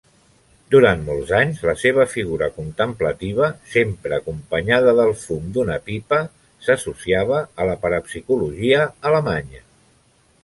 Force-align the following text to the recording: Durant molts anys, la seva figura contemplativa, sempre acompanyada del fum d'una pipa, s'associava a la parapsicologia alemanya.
Durant 0.75 1.01
molts 1.09 1.33
anys, 1.39 1.59
la 1.69 1.73
seva 1.81 2.05
figura 2.13 2.47
contemplativa, 2.55 3.49
sempre 3.73 4.17
acompanyada 4.17 4.95
del 5.01 5.13
fum 5.25 5.51
d'una 5.57 5.77
pipa, 5.89 6.21
s'associava 6.69 7.37
a 7.63 7.67
la 7.71 7.75
parapsicologia 7.85 8.81
alemanya. 9.11 9.63